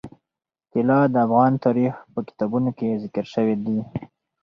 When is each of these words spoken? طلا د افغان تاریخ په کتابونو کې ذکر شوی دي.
طلا 0.71 0.99
د 1.13 1.15
افغان 1.25 1.53
تاریخ 1.65 1.93
په 2.13 2.19
کتابونو 2.27 2.69
کې 2.77 2.99
ذکر 3.03 3.25
شوی 3.33 3.55
دي. 3.65 3.79